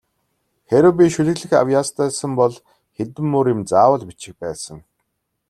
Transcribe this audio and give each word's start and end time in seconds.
Хэрэв 0.69 0.93
би 0.97 1.05
шүлэглэх 1.15 1.51
авьяастай 1.61 2.09
сан 2.19 2.31
бол 2.39 2.53
хэдэн 2.95 3.25
мөр 3.33 3.45
юм 3.53 3.61
заавал 3.69 4.03
бичих 4.09 4.33
байсан. 4.43 4.77